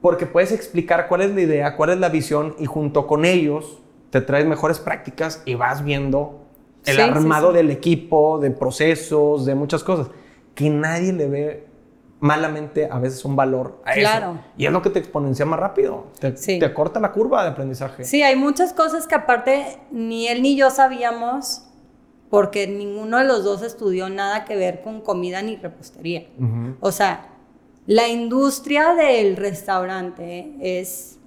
[0.00, 3.80] porque puedes explicar cuál es la idea, cuál es la visión y junto con ellos
[4.10, 6.40] te traes mejores prácticas y vas viendo
[6.84, 10.08] el armado del equipo, de procesos, de muchas cosas,
[10.54, 11.66] que nadie le ve
[12.22, 14.34] malamente a veces un valor a claro.
[14.34, 14.40] eso.
[14.56, 16.06] Y es lo que te exponencia más rápido.
[16.20, 18.04] Te, te corta la curva de aprendizaje.
[18.04, 21.64] Sí, hay muchas cosas que aparte ni él ni yo sabíamos
[22.30, 26.28] porque ninguno de los dos estudió nada que ver con comida ni repostería.
[26.78, 27.26] O sea,
[27.86, 31.18] la industria del restaurante es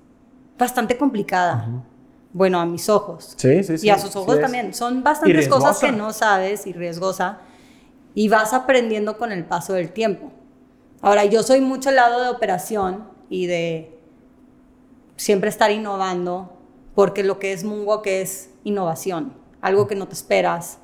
[0.58, 1.84] bastante complicada.
[2.32, 3.34] Bueno, a mis ojos.
[3.36, 3.88] Sí, sí, sí.
[3.88, 4.74] Y a sus ojos también.
[4.74, 7.40] Son bastantes cosas que no sabes y riesgosa.
[8.14, 10.32] Y vas aprendiendo con el paso del tiempo.
[11.06, 13.96] Ahora, yo soy mucho al lado de operación y de
[15.18, 16.58] siempre estar innovando,
[16.96, 20.80] porque lo que es Moonwalk es innovación, algo que no te esperas,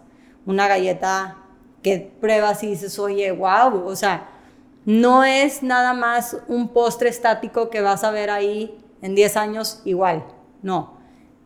[0.45, 1.37] una galleta
[1.81, 4.29] que pruebas y dices, oye, wow, o sea,
[4.85, 9.81] no es nada más un postre estático que vas a ver ahí en 10 años
[9.85, 10.23] igual,
[10.61, 10.99] no.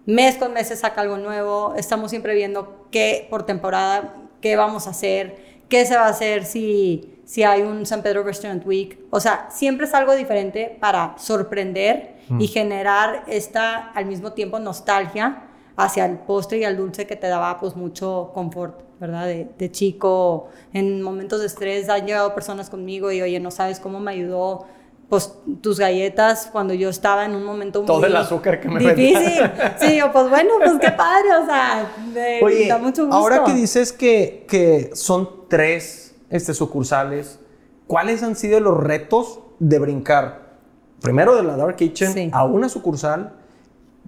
[0.06, 4.86] Mes con mes se saca algo nuevo, estamos siempre viendo qué por temporada, qué vamos
[4.88, 9.00] a hacer, qué se va a hacer si si hay un San Pedro Restaurant Week.
[9.10, 12.48] O sea, siempre es algo diferente para sorprender y mm.
[12.48, 15.44] generar esta, al mismo tiempo, nostalgia
[15.76, 19.28] hacia el postre y al dulce que te daba pues mucho confort, ¿verdad?
[19.28, 24.00] De, chico, en momentos de estrés han llegado personas conmigo y, oye, no sabes cómo
[24.00, 24.68] me ayudó
[25.10, 28.80] pues tus galletas cuando yo estaba en un momento muy todo el azúcar que me
[28.80, 33.44] difícil sí yo pues bueno pues qué padre o sea me da mucho gusto ahora
[33.44, 37.40] que dices que, que son tres este, sucursales,
[37.88, 40.58] ¿cuáles han sido los retos de brincar
[41.02, 43.34] primero de la Dark Kitchen a una sucursal?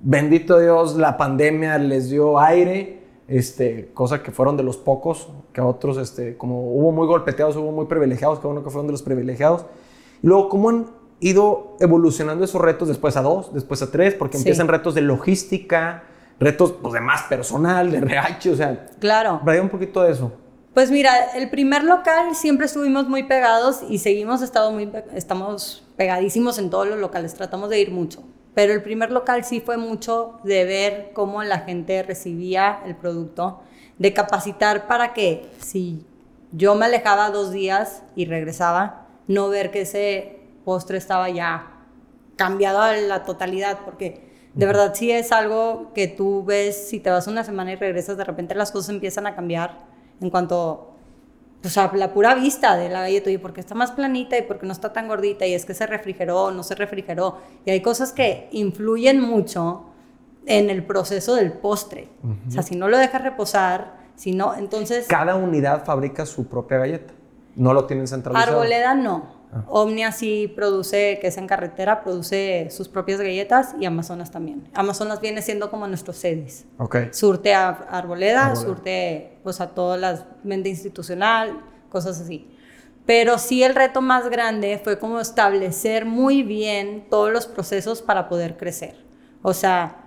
[0.02, 5.62] Bendito Dios, la pandemia les dio aire, este, cosa que fueron de los pocos, que
[5.62, 8.94] a otros, este, como hubo muy golpeteados, hubo muy privilegiados, que uno que fueron de
[8.94, 9.66] los privilegiados.
[10.22, 10.86] Y luego, ¿cómo han
[11.20, 14.14] ido evolucionando esos retos después a dos, después a tres?
[14.14, 16.04] Porque empiezan retos de logística,
[16.40, 18.86] retos pues, de más personal, de RH, o sea.
[19.00, 19.42] Claro.
[19.62, 20.32] un poquito de eso.
[20.78, 26.60] Pues mira, el primer local siempre estuvimos muy pegados y seguimos estado muy, estamos pegadísimos
[26.60, 28.24] en todos los locales, tratamos de ir mucho.
[28.54, 33.60] Pero el primer local sí fue mucho de ver cómo la gente recibía el producto,
[33.98, 36.06] de capacitar para que si
[36.52, 41.72] yo me alejaba dos días y regresaba, no ver que ese postre estaba ya
[42.36, 47.10] cambiado a la totalidad, porque de verdad sí es algo que tú ves, si te
[47.10, 50.92] vas una semana y regresas, de repente las cosas empiezan a cambiar en cuanto
[51.62, 54.66] pues, a la pura vista de la galleta, y porque está más planita y porque
[54.66, 57.38] no está tan gordita, y es que se refrigeró, no se refrigeró.
[57.66, 59.86] Y hay cosas que influyen mucho
[60.46, 62.08] en el proceso del postre.
[62.48, 65.08] O sea, si no lo dejas reposar, si no, entonces...
[65.08, 67.14] Cada unidad fabrica su propia galleta.
[67.56, 68.54] ¿No lo tienen centralizado?
[68.54, 69.37] Arboleda no.
[69.52, 69.64] Ah.
[69.68, 74.68] Omnia sí produce, que es en carretera, produce sus propias galletas y Amazonas también.
[74.74, 76.66] Amazonas viene siendo como nuestro sedes.
[76.78, 77.10] Okay.
[77.12, 82.50] Surte a Arboleda, surte pues a todas las mente institucional, cosas así.
[83.06, 88.28] Pero sí el reto más grande fue como establecer muy bien todos los procesos para
[88.28, 88.98] poder crecer.
[89.42, 90.04] O sea,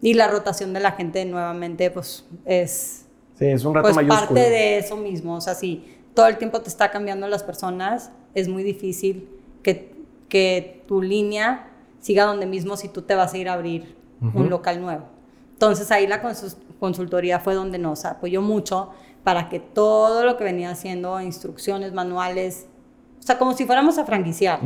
[0.00, 3.06] y la rotación de la gente nuevamente pues es...
[3.36, 5.34] Sí, es un reto pues, parte de eso mismo.
[5.34, 9.28] O sea, sí, todo el tiempo te está cambiando las personas, es muy difícil
[9.62, 9.94] que,
[10.28, 11.68] que tu línea
[12.00, 13.96] siga donde mismo si tú te vas a ir a abrir
[14.34, 15.04] un local nuevo.
[15.52, 16.22] Entonces ahí la
[16.80, 18.90] consultoría fue donde nos apoyó mucho
[19.22, 22.66] para que todo lo que venía haciendo, instrucciones, manuales,
[23.18, 24.60] o sea, como si fuéramos a franquiciar,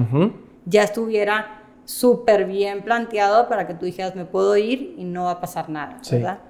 [0.64, 5.33] ya estuviera súper bien planteado para que tú dijeras, me puedo ir y no va
[5.33, 6.40] a pasar nada, ¿verdad?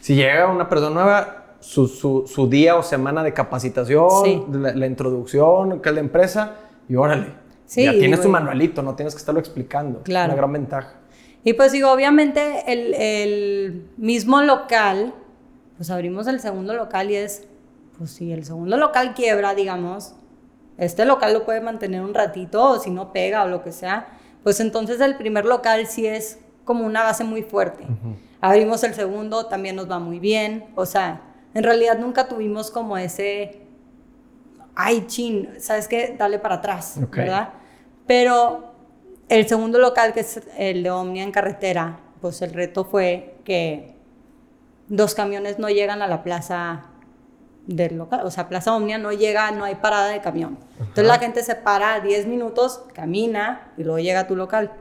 [0.00, 1.86] Si llega una persona nueva, su,
[2.26, 6.56] su, día o semana de capacitación, la, introducción, que es la empresa,
[6.88, 7.34] y órale.
[7.68, 10.02] ya tienes tu manualito, no tienes que estarlo explicando.
[10.02, 10.32] Claro.
[10.32, 10.94] Una gran ventaja.
[11.44, 15.14] Y pues digo, obviamente el, el, mismo local,
[15.76, 17.46] pues abrimos el segundo local y es,
[17.96, 20.14] pues si el segundo local quiebra, digamos,
[20.76, 24.08] este local lo puede mantener un ratito, o si no pega o lo que sea,
[24.42, 27.84] pues entonces el primer local sí es como una base muy fuerte.
[28.40, 31.20] Abrimos el segundo, también nos va muy bien, o sea,
[31.54, 33.62] en realidad nunca tuvimos como ese,
[34.74, 36.14] ay, chin, ¿sabes qué?
[36.18, 37.50] Dale para atrás, ¿verdad?
[38.06, 38.72] Pero
[39.28, 43.94] el segundo local, que es el de Omnia en carretera, pues el reto fue que
[44.88, 46.86] dos camiones no llegan a la plaza
[47.66, 50.58] del local, o sea, Plaza Omnia no llega, no hay parada de camión.
[50.78, 54.72] Entonces la gente se para 10 minutos, camina y luego llega a tu local.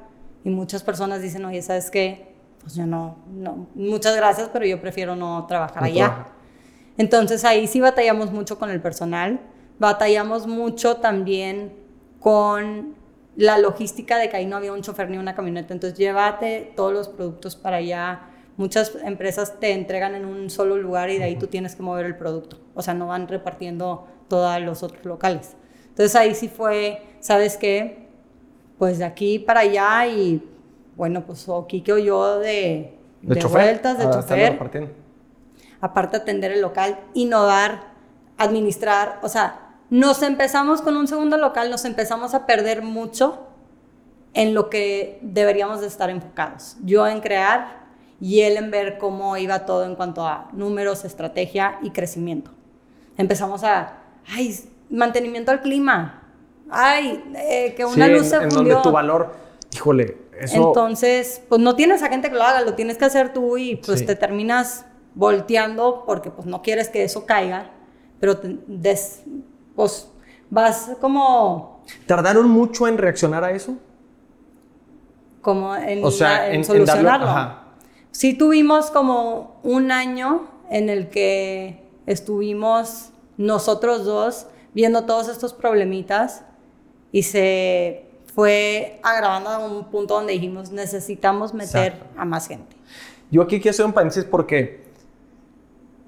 [0.44, 2.36] Y muchas personas dicen, oye, ¿sabes qué?
[2.62, 6.28] Pues yo no, no muchas gracias, pero yo prefiero no trabajar allá.
[7.00, 9.40] Entonces ahí sí batallamos mucho con el personal,
[9.80, 11.72] batallamos mucho también
[12.20, 12.94] con
[13.38, 16.92] la logística de que ahí no había un chofer ni una camioneta, entonces llévate todos
[16.92, 18.24] los productos para allá.
[18.58, 22.06] Muchas empresas te entregan en un solo lugar y de ahí tú tienes que mover
[22.06, 25.56] el producto, o sea, no van repartiendo todos los otros locales.
[25.88, 28.10] Entonces ahí sí fue, ¿sabes qué?
[28.78, 30.44] Pues de aquí para allá y
[30.98, 34.60] bueno, pues o Kike o yo de, de, vueltas, de chofer
[35.82, 37.82] aparte atender el local, innovar,
[38.38, 43.48] administrar, o sea, nos empezamos con un segundo local, nos empezamos a perder mucho
[44.34, 46.78] en lo que deberíamos de estar enfocados.
[46.84, 47.80] Yo en crear
[48.22, 52.52] y él en ver cómo iba todo en cuanto a números, estrategia y crecimiento.
[53.18, 53.98] Empezamos a,
[54.32, 56.24] ay, mantenimiento al clima,
[56.70, 59.34] ay, eh, que una luz se en, en donde tu valor,
[59.74, 60.68] híjole, eso...
[60.68, 63.78] Entonces, pues no tienes a gente que lo haga, lo tienes que hacer tú y
[63.78, 64.86] pues te terminas
[65.20, 67.70] volteando porque pues no quieres que eso caiga,
[68.22, 68.40] pero
[69.76, 70.10] pues
[70.50, 71.84] vas como...
[72.06, 73.78] ¿Tardaron mucho en reaccionar a eso?
[75.42, 76.10] Como en,
[76.64, 77.58] solucionarlo.
[78.12, 86.46] sí tuvimos como un año en el que estuvimos nosotros dos viendo todos estos problemitas
[87.12, 92.78] y se fue agravando a un punto donde dijimos necesitamos meter a más gente.
[93.32, 94.89] Yo aquí quiero hacer un paréntesis porque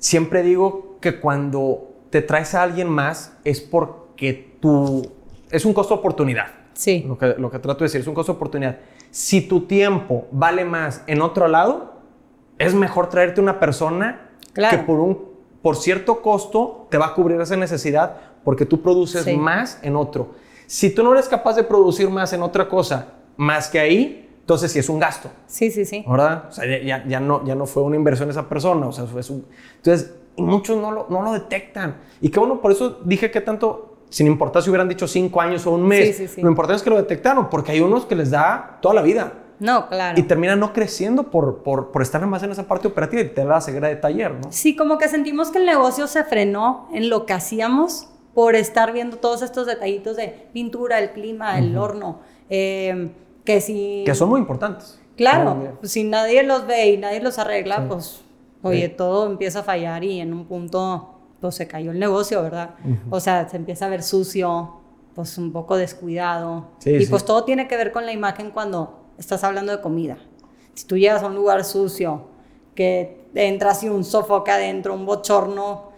[0.01, 5.09] siempre digo que cuando te traes a alguien más es porque tú...
[5.49, 6.47] Es un costo de oportunidad.
[6.73, 7.05] Sí.
[7.07, 8.79] Lo que, lo que trato de decir es un costo oportunidad.
[9.11, 11.93] Si tu tiempo vale más en otro lado,
[12.57, 15.29] es mejor traerte una persona que por, un,
[15.61, 20.31] por cierto costo te va a cubrir esa necesidad porque tú produces más en otro.
[20.65, 24.71] Si tú no eres capaz de producir más en otra cosa más que ahí, entonces
[24.71, 25.29] sí es un gasto.
[25.47, 26.03] Sí, sí, sí.
[26.07, 26.45] ¿Verdad?
[26.49, 29.21] O sea, ya, ya, no, ya no fue una inversión esa persona, o sea, fue
[29.29, 29.45] un...
[29.77, 31.97] Entonces, muchos no lo, no lo detectan.
[32.19, 35.65] Y que bueno, por eso dije que tanto, sin importar si hubieran dicho cinco años
[35.67, 36.41] o un mes, sí, sí, sí.
[36.41, 39.33] lo importante es que lo detectaron, porque hay unos que les da toda la vida.
[39.59, 40.19] No, claro.
[40.19, 43.49] Y terminan no creciendo por, por, por estar más en esa parte operativa y tener
[43.49, 44.51] la ceguera de taller, ¿no?
[44.51, 48.91] Sí, como que sentimos que el negocio se frenó en lo que hacíamos por estar
[48.91, 52.21] viendo todos estos detallitos de pintura, el clima, el horno.
[52.49, 53.11] Eh,
[53.43, 54.03] que si...
[54.05, 54.99] Que son muy importantes.
[55.15, 58.21] Claro, si nadie los ve y nadie los arregla, pues,
[58.63, 62.71] oye, todo empieza a fallar y en un punto, pues se cayó el negocio, ¿verdad?
[63.09, 64.77] O sea, se empieza a ver sucio,
[65.13, 66.71] pues un poco descuidado.
[66.85, 70.17] y pues todo tiene que ver con la imagen cuando estás hablando de comida.
[70.73, 72.29] Si tú llegas a un lugar sucio,
[72.73, 75.91] que entras y un sofá adentro, un bochorno,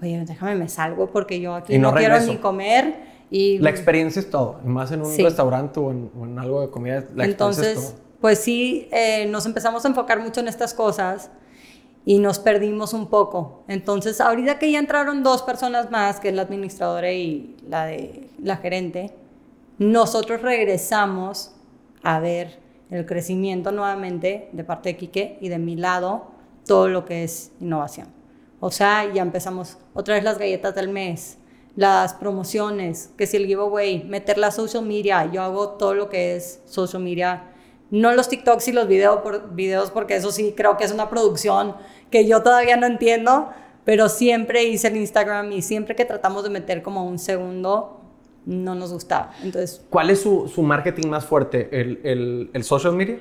[0.00, 4.60] oye, déjame me salgo porque yo aquí no, quiero ni comer la experiencia es todo,
[4.64, 8.18] más en un restaurante o en, algo de comida, la Entonces, experiencia es todo.
[8.20, 11.30] pues sí, eh, nos empezamos a enfocar mucho en estas cosas
[12.04, 13.64] y nos perdimos un poco.
[13.68, 18.28] Entonces, ahorita que ya entraron dos personas más, que es la administradora y la de
[18.42, 19.14] la gerente,
[19.78, 21.52] nosotros regresamos
[22.02, 22.58] a ver
[22.90, 26.26] el crecimiento nuevamente de parte de Quique y de mi lado
[26.66, 28.08] todo lo que es innovación.
[28.60, 31.38] O sea, ya empezamos otra vez las galletas del mes,
[31.76, 36.36] las promociones, que si el giveaway, meter la social media, yo hago todo lo que
[36.36, 37.44] es social media,
[37.90, 41.74] no los TikToks y los video videos, porque eso sí creo que es una producción
[42.10, 43.48] que yo todavía no entiendo,
[43.84, 48.00] pero siempre hice el Instagram y siempre que tratamos de meter como un segundo,
[48.46, 49.32] no nos gustaba.
[49.42, 51.68] Entonces, ¿Cuál es su, su marketing más fuerte?
[51.72, 53.20] ¿El, el, el social media?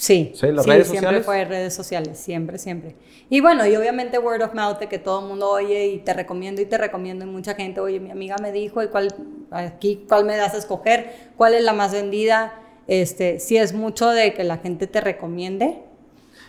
[0.00, 1.26] Sí, Sí, las redes siempre sociales.
[1.26, 2.96] fue redes sociales, siempre, siempre.
[3.28, 6.14] Y bueno, y obviamente word of mouth, de que todo el mundo oye y te
[6.14, 9.14] recomiendo y te recomiendo y mucha gente, oye, mi amiga me dijo y cuál,
[9.50, 12.54] aquí, cuál me das a escoger, cuál es la más vendida.
[12.88, 15.82] Este, sí es mucho de que la gente te recomiende,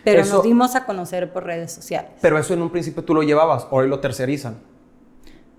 [0.02, 2.10] pero Eso- nos dimos a conocer por redes sociales.
[2.22, 4.56] Pero eso en un principio tú lo llevabas, hoy lo tercerizan.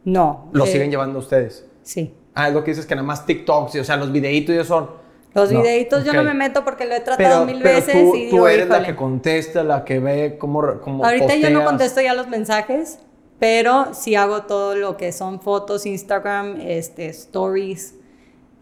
[0.03, 0.49] No.
[0.51, 1.63] Lo eh, siguen llevando ustedes.
[1.84, 2.12] Sí.
[2.34, 4.65] Ah, es lo que dices que nada más TikToks, o sea, los videitos y eso
[4.67, 5.03] son.
[5.34, 7.93] Los No, videitos yo no me meto porque lo he tratado Pero, mil pero veces
[7.93, 8.88] tú, y tú digo, eres la "Híjole".
[8.88, 11.65] que contesta, la que ve cómo, cómo Ahorita yo no posteas.
[11.65, 13.00] contesto ya los mensajes,
[13.39, 17.96] pero sí hago todo lo que son fotos, Instagram, este, stories,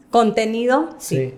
[0.10, 1.16] contenido, sí.
[1.18, 1.34] Sí.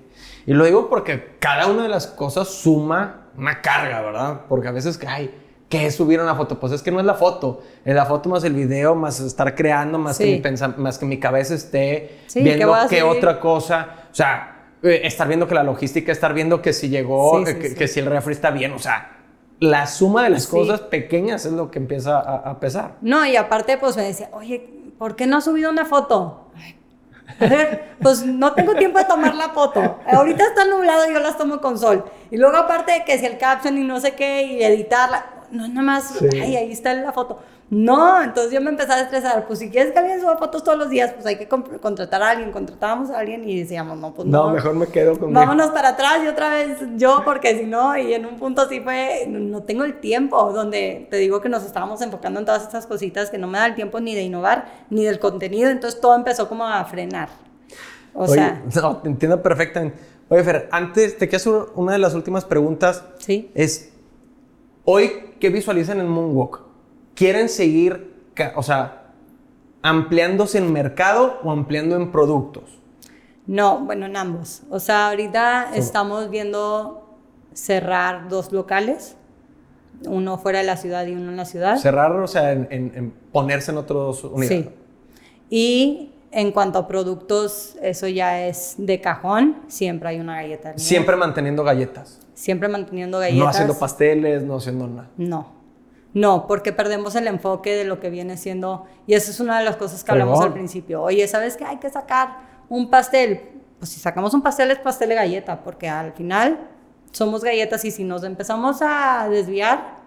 [0.46, 4.42] Y lo digo porque cada una de las cosas suma una carga, ¿verdad?
[4.48, 5.34] Porque a veces, que, ay,
[5.70, 6.60] ¿qué es subir una foto?
[6.60, 7.62] Pues es que no es la foto.
[7.86, 10.32] Es la foto más el video, más estar creando, más, que, Sí.
[10.34, 13.18] mi pensa- más que mi cabeza esté Sí, ¿qué viendo qué subir?
[13.18, 13.88] otra cosa.
[14.12, 14.53] O sea,
[14.84, 17.70] eh, estar viendo que la logística, estar viendo que si llegó, Sí, sí, eh, que,
[17.70, 17.76] sí.
[17.76, 18.74] que si el refri está bien.
[18.74, 19.18] O sea,
[19.60, 20.52] la suma de las Sí.
[20.52, 22.96] cosas pequeñas es lo que empieza a, a pesar.
[23.02, 24.70] No, y aparte, pues me decía, oye,
[25.00, 26.50] ¿por qué no has subido una foto?
[27.40, 29.98] A ver, pues no tengo tiempo de tomar la foto.
[30.12, 32.04] Ahorita está nublado y yo las tomo con sol.
[32.30, 35.68] Y luego aparte de que si el caption y no sé qué y editarla, no
[35.68, 36.28] nada más, Sí.
[36.34, 37.40] ay, ahí está la foto.
[37.74, 39.48] No, entonces yo me empecé a estresar.
[39.48, 42.30] Pues si quieres que alguien suba fotos todos los días, pues hay que contratar a
[42.30, 42.52] alguien.
[42.52, 44.48] Contratábamos a alguien y decíamos, no, pues no.
[44.48, 47.98] No, mejor me quedo con Vámonos para atrás y otra vez yo, porque si no,
[47.98, 51.50] y en un punto sí fue, no, no tengo el tiempo, donde te digo que
[51.50, 54.22] nos estábamos enfocando en todas estas cositas que no me da el tiempo ni de
[54.22, 57.30] innovar, ni del contenido, entonces todo empezó como a frenar.
[58.14, 59.98] O Oye, sea, no, te entiendo perfectamente.
[60.30, 63.04] Oye, Fer, antes te quiero hacer una de las últimas preguntas.
[63.18, 63.52] sí.
[63.56, 63.92] Es,
[64.86, 66.73] hoy, ¿qué visualizan en Moonwalk?
[67.16, 68.14] ¿Quieren seguir,
[68.56, 69.04] o sea,
[69.82, 72.64] ampliándose en mercado o ampliando en productos?
[73.46, 74.64] No, bueno, en ambos.
[74.70, 77.18] O sea, ahorita estamos viendo
[77.54, 79.16] cerrar dos locales,
[80.08, 81.78] uno fuera de la ciudad y uno en la ciudad.
[81.78, 84.66] Cerrar, o sea, en, en- en ponerse en otros unidades.
[84.66, 84.70] Sí.
[85.50, 89.58] Y en cuanto a productos, eso ya es de cajón.
[89.68, 90.74] Siempre hay una galleta.
[90.78, 92.20] Siempre manteniendo galletas.
[92.34, 93.40] Siempre manteniendo galletas.
[93.40, 95.10] No haciendo pasteles, no haciendo nada.
[95.18, 95.63] No.
[96.14, 98.86] No, porque perdemos el enfoque de lo que viene siendo.
[99.08, 101.02] Y esa es una de las cosas que hablamos al principio.
[101.02, 101.66] Oye, ¿sabes qué?
[101.66, 102.38] Hay que sacar
[102.70, 103.42] un pastel.
[103.80, 106.70] Pues si sacamos un pastel, es pastel de galleta, porque al final
[107.12, 109.98] somos galletas y si nos empezamos a desviar,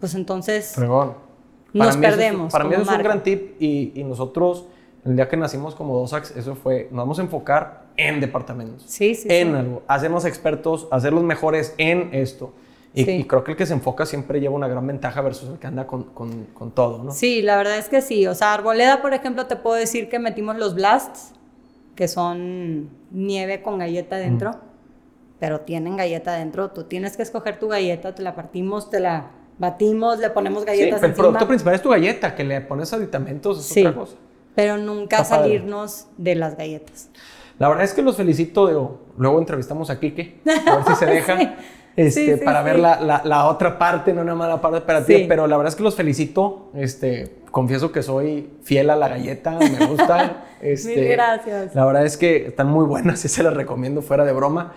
[0.00, 2.52] pues entonces nos eso es- perdemos.
[2.52, 4.66] para mí eso es un gran tip y, y nosotros,
[5.04, 8.82] el día que nacimos como Dosax, eso fue, nos vamos a enfocar en departamentos.
[8.86, 9.54] Sí, sí, en sí.
[9.58, 12.52] algo, hacernos expertos, hacerlos mejores en esto.
[12.94, 13.10] Y, Sí.
[13.12, 15.66] y creo que el que se enfoca siempre lleva una gran ventaja versus el que
[15.66, 17.10] anda con, con- con todo, ¿no?
[17.12, 18.26] Sí, la verdad es que sí.
[18.26, 21.32] O sea, Arboleda, por ejemplo, te puedo decir que metimos los blasts,
[21.94, 24.52] que son nieve con galleta dentro,
[25.38, 26.70] pero tienen galleta dentro.
[26.70, 30.66] Tú tienes que escoger tu galleta, te la partimos, te la batimos, le ponemos Sí,
[30.66, 33.80] galletas pero el encima, producto principal es tu galleta, que le pones aditamentos es Sí.
[33.80, 34.16] otra cosa.
[34.54, 35.50] pero nunca Está padre.
[35.50, 37.10] salirnos de las galletas.
[37.60, 41.06] La verdad es que los felicito, digo, luego entrevistamos a Kike, a ver si se
[41.06, 41.48] deja, Sí.
[41.98, 42.64] Este, Sí, sí, para sí.
[42.66, 45.70] ver la, la- la otra parte, no nada más la parte operativa, pero la verdad
[45.72, 50.44] es que los felicito, este, confieso que soy fiel a la galleta, me gusta.
[50.62, 51.74] este, Mil gracias.
[51.74, 54.72] La verdad es que están muy buenas y se las recomiendo fuera de broma.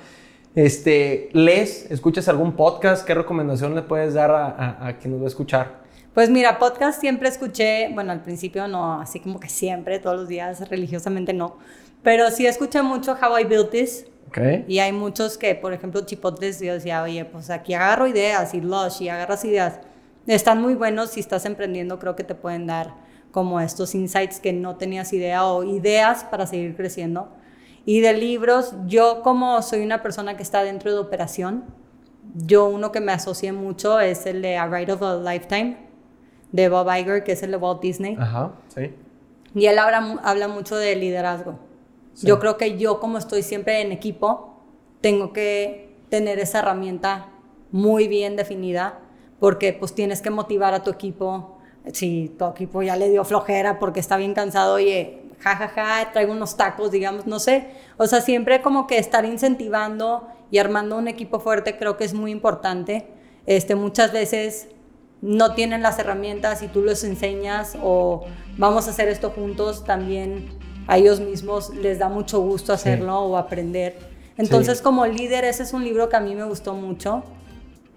[0.56, 3.06] Este, ¿lees, escuchas algún podcast?
[3.06, 5.82] ¿Qué recomendación le puedes dar a, a- a quien nos va a escuchar?
[6.14, 10.28] Pues mira, podcast siempre escuché, bueno, al principio no, así como que siempre, todos los
[10.28, 11.56] días, religiosamente no,
[12.04, 14.68] pero sí escuché mucho How I Built This, ¿Ok?
[14.68, 18.62] Y hay muchos que, por ejemplo, Chipotles, yo decía, oye, pues aquí agarro ideas y
[18.62, 19.80] Lush y agarras ideas.
[20.26, 22.94] Están muy buenos si estás emprendiendo, creo que te pueden dar
[23.32, 27.30] como estos insights que no tenías idea o ideas para seguir creciendo.
[27.86, 31.66] Y de libros, yo como soy una persona que está dentro de operación,
[32.36, 35.78] yo uno que me asocié mucho es el de A Ride of a Lifetime
[36.52, 38.16] de Bob Iger, que es el de Walt Disney.
[38.20, 38.94] Ajá, sí.
[39.56, 41.60] Y él habla, habla mucho de liderazgo.
[42.22, 44.62] Yo creo que yo, como estoy siempre en equipo,
[45.02, 47.30] tengo que tener esa herramienta
[47.72, 49.00] muy bien definida
[49.40, 51.58] porque pues tienes que motivar a tu equipo.
[51.94, 56.58] Si tu equipo ya le dio flojera porque está bien cansado, oye, jajaja, traigo unos
[56.58, 57.70] tacos, digamos, no sé.
[57.98, 62.14] O sea, siempre como que estar incentivando y armando un equipo fuerte creo que es
[62.14, 63.08] muy importante.
[63.48, 64.68] Este, muchas veces
[65.22, 68.26] no tienen las herramientas y tú les enseñas o
[68.58, 70.50] vamos a hacer esto juntos, también
[70.88, 73.96] a ellos mismos les da mucho gusto hacerlo o aprender.
[74.38, 77.24] Entonces, como líder, ese es un libro que a mí me gustó mucho.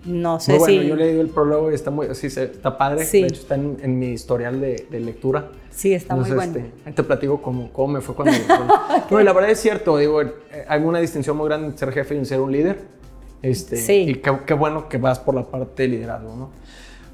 [0.04, 0.88] No sé muy bueno, si...
[0.88, 3.06] yo leí el prólogo y está muy, sí, está padre.
[3.06, 3.22] Sí.
[3.22, 5.48] De hecho, está en, en mi historial de, de lectura.
[5.70, 6.68] Sí, está muy Entonces, bueno.
[6.80, 8.34] este, te platico cómo, cómo me fue cuando...
[8.46, 8.74] cuando-
[9.10, 10.32] no, y la verdad es cierto, digo, eh,
[10.68, 12.82] hay una distinción muy grande entre ser jefe y ser un líder.
[13.40, 14.04] Este, Sí.
[14.08, 16.50] Y qué, qué bueno que vas por la parte de liderazgo, ¿no?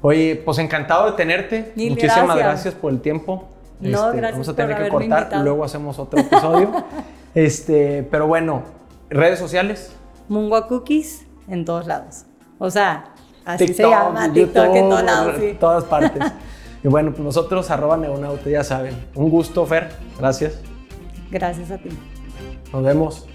[0.01, 1.71] Oye, pues encantado de tenerte.
[1.75, 2.43] Mil Muchísimas gracias.
[2.45, 2.73] gracias.
[2.73, 3.47] por el tiempo.
[3.81, 5.43] No, Este, gracias Vamos a por tener que cortar, invitado.
[5.43, 6.71] luego hacemos otro episodio.
[7.35, 8.63] este, pero bueno,
[9.09, 9.91] redes sociales.
[10.29, 12.25] Mungo Cookies en todos lados.
[12.59, 13.05] O sea,
[13.43, 15.57] así se TikTok, llama, TikTok en todos lados, sí.
[15.59, 16.31] todas partes.
[16.83, 18.95] y bueno, pues nosotros, arroba neonauta, ya saben.
[19.15, 19.89] Un gusto, Fer.
[20.19, 20.59] Gracias.
[21.31, 21.89] Gracias a ti.
[22.71, 23.27] Nos vemos.